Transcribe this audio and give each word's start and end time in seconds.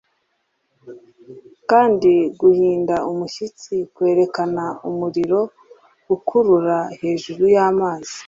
Kandi 1.69 2.11
guhinda 2.39 2.95
umushyitsi 3.11 3.73
kwerekana 3.93 4.63
umuriro 4.89 5.39
ukurura 6.15 6.77
hejuru 7.01 7.43
yamazi 7.55 8.17